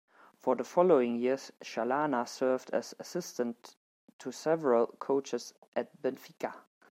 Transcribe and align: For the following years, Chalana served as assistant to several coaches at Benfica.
For 0.35 0.55
the 0.55 0.63
following 0.63 1.17
years, 1.17 1.51
Chalana 1.63 2.27
served 2.27 2.71
as 2.73 2.95
assistant 2.97 3.75
to 4.17 4.31
several 4.31 4.87
coaches 4.97 5.53
at 5.75 6.01
Benfica. 6.01 6.55